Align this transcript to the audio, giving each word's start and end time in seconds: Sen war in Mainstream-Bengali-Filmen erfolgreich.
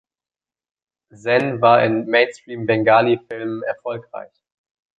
Sen 1.11 1.61
war 1.61 1.85
in 1.85 2.07
Mainstream-Bengali-Filmen 2.07 3.61
erfolgreich. 3.61 4.33